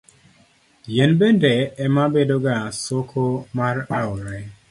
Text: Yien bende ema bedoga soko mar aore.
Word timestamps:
Yien 0.93 1.13
bende 1.23 1.51
ema 1.89 2.07
bedoga 2.15 2.57
soko 2.79 3.29
mar 3.61 3.85
aore. 4.01 4.43